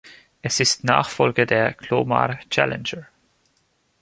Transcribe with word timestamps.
Es 0.41 0.59
ist 0.59 0.83
Nachfolger 0.83 1.45
der 1.45 1.73
"Glomar 1.73 2.39
Challenger". 2.49 3.05